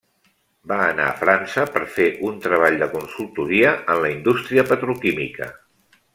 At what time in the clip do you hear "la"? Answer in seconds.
4.07-4.11